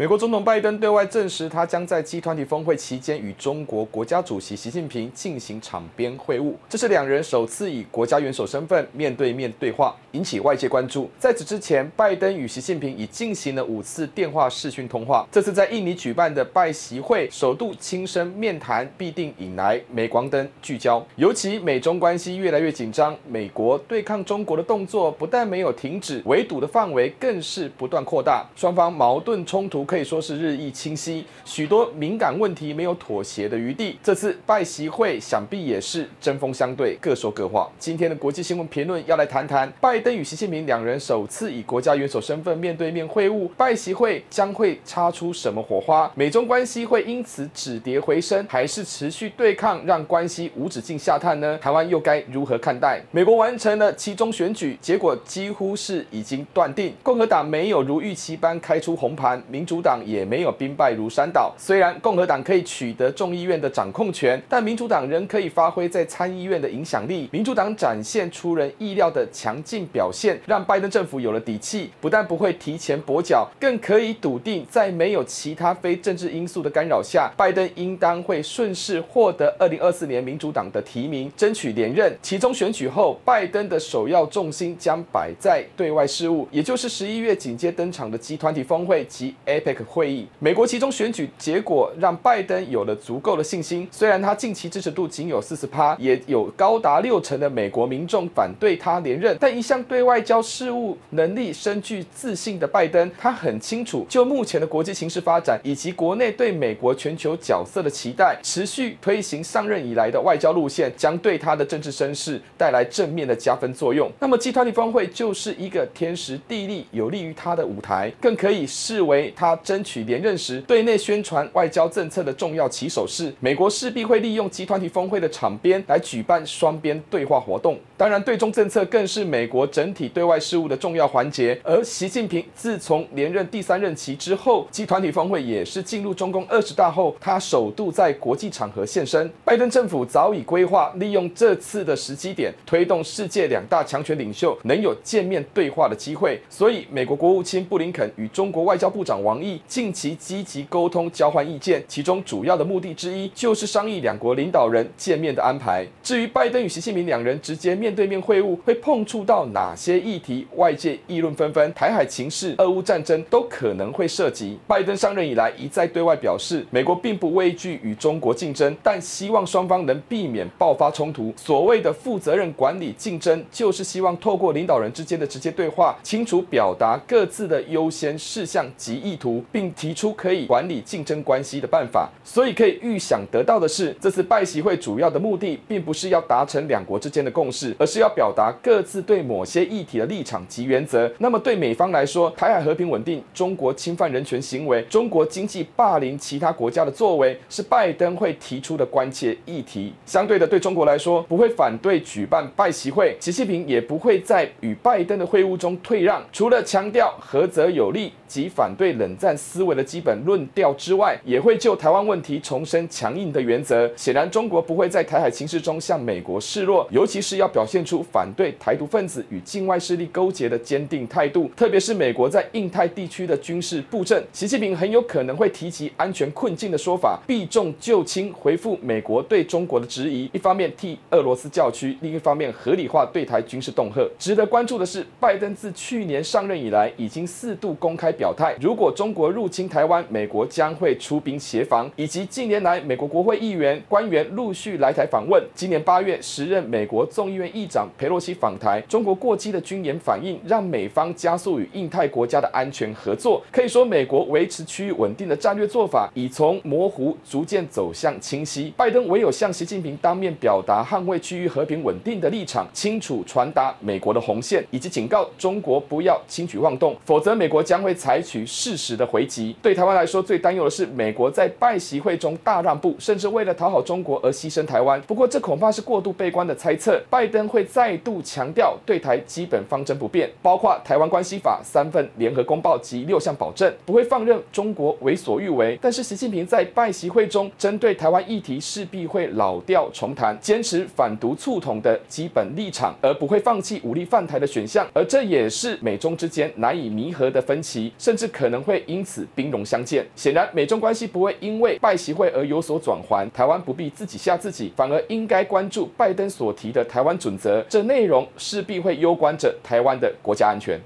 [0.00, 11.10] 美国总统拜登对外证实，他将在 G 团体峰会期间与中国国家主席习近平进行场边会晤，这是两人首次以国家元首身份面对面对话，引起外界关注。
[11.18, 15.28] 在此之前，拜登与习近平已进行了五次电话视讯通话。
[15.30, 21.06] 这次在印尼举办的拜习会，首度亲身面谈，必定引来镁光灯聚焦。
[21.16, 29.86] 尤其美中关系越来越紧张，美国对抗中国的动作不但没有停止，围堵的范围更是不断扩大，双方矛盾冲突。
[29.90, 33.98] 可以说是日益清晰，许多敏感问题没有妥协的余地。
[34.04, 37.68] 这次拜习会想必也是针锋相对，各说各话。
[37.76, 46.08] 今天的国际新闻评论要来谈谈拜登与习近平两人首次以国家元首身份面对面会晤，拜习会将会擦出什么火花？
[46.14, 51.58] 美中关系会因此止跌回升，还是持续对抗让关系无止境下探呢？
[51.58, 53.02] 台湾又该如何看待？
[53.10, 59.80] 美国完成了期中选举，结果几乎是已经断定，共和党没有如预期般开出红盘，民主。
[59.80, 61.54] 党也没有兵败如山倒。
[61.56, 67.26] 虽然共和党可以取得众议院的掌控权，但民主党仍可以发挥在参议院的影响力。
[67.32, 82.14] 民主党展现出人意料的强劲表现，让拜登政府有了底气，不但不会提前跛脚，更可以笃定在没有其他非政治因素的干扰下，拜登应当会顺势获得二零二四年民主党的提名，争取连任。
[82.20, 89.80] 其中选举后，拜登的首要重心将摆在对外事务，也就是十一月紧接登场的集团体峰会及 PEC。
[89.86, 93.88] 会议，美国其中选举结果让拜登有了足够的信心。
[93.90, 114.10] 虽然他近期支持度仅有四十趴，也有高达六成的美国民众反对他连任，但一向对外交事务能力深具自信的拜登，他很清楚，就目前的国际形势发展以及国内对美国全球角色的期待，持续推行上任以来的外交路线，将对他的政治声势带来正面的加分作用。
[114.20, 119.49] 那么，G20 峰会就是一个天时地利有利于他的舞台，更可以视为他。
[119.56, 123.32] 争取连任时，对内宣传外交政策的重要起手是。
[123.40, 127.78] 美国势必会利用集团体峰会的场边来举办双边对话活动。
[128.00, 131.60] 当然，对中政策更是美国整体对外事务的重要环节。
[131.62, 139.30] 而习近平自从连任第三任期之后，集团体峰会也是进入中共二十大后，他首度在国际场合现身。
[139.44, 146.40] 拜登政府早已规划，利用这次的时机点，推动世界两大强权领袖能有见面对话的机会。
[146.48, 149.60] 所以，美国国务卿布林肯与中国外交部长王毅。
[149.68, 155.86] 近期积极沟通交换意见，其中主要的目的之一就是商议两国领导人见面的安排。
[156.02, 160.46] 至于拜登与习近平两人直接面面对面会晤，会碰触到哪些议题？
[160.54, 164.56] 外界议论纷纷，台海情势、俄乌战争都可能会涉及。
[164.68, 171.34] 拜登上任以来一再对外表示，美国并不畏惧与中国竞争，但希望双方能避免爆发冲突。
[171.36, 179.42] 所谓的负责任管理竞争，就是希望透过领导人之间的直接对话，清楚表达各自的优先事项及意图。
[179.50, 191.10] 并提出可以管理竞争关系的办法，所以可以预想得到的是，这次拜习会主要的目的，并不是要达成两国之间的共识，而是要表达各自对某些议题的立场及原则。
[191.16, 199.94] 那么对美方来说，台海和平稳定、中国侵犯人权行为、中国经济霸凌其他国家的作为，是拜登会提出的关切议题。
[200.04, 209.30] 相对的，对中国来说，不会反对举办拜习会，习近平也不会在与拜登的会晤中退让，除了强调合则有利及反对冷战。
[209.40, 213.90] 思维的基本论调之外，也会就台湾问题重申强硬的原则。
[213.96, 221.48] 显然，中国不会在台海情势中向美国示弱，尤其是要表现出反对台独分子与境外势力勾结的坚定态度。
[221.56, 230.28] 特别是美国在印太地区的军事布阵，习近平很有可能会提及安全困境的说法，避重就轻回复美国对中国的质疑。
[230.32, 234.04] 一方面替俄罗斯叫屈，另一方面合理化对台军事恫吓。
[234.18, 245.40] 值得关注的是，拜登自去年上任以来，已经四度公开表态，如果中国入侵台湾，美国将会出兵协防，以及近年来美国国会议员官员陆续来台访问。
[245.54, 253.42] 今年八月，时任美国众议院议议长裴洛西访台，中国过激的军演反应让美方加速与印太国家的安全合作。
[253.50, 258.72] 可以说，美国维持区域稳定的战略做法已从模糊逐渐走向清晰。
[258.76, 268.90] 拜登唯有向习近平当面表达捍卫区域和平稳定的立场，清楚传达美国的红线，以及警告中国不要轻举妄动，否则美国将会采取适时。
[269.00, 269.56] 的回击。
[269.62, 275.00] 对台湾来说，最担忧的是美国在拜习会中大让步，甚至为了讨好中国而牺牲台湾。
[275.02, 277.00] 不过，这恐怕是过度悲观的猜测。
[277.08, 285.78] 拜登会再度强调对台基本方针不变，包括台湾关系法三份联合公报及六项保证，不会放任中国为所欲为。
[285.80, 294.86] 但是，习近平在拜习会中针对台湾议题势必会老调重弹，坚持反独促统的基本立场，而不会放弃武力犯台的选项。
[294.92, 300.06] 而这也是美中之间难以弥合的分歧，甚至可能会因此兵戎相见。
[300.14, 303.28] 显然，美中关系不会因为拜习会而有所转圜。
[303.30, 310.80] 台湾不必自己吓自己，反而应该关注拜登所提的台湾主准则，这内容势必会攸关着台湾的国家安全。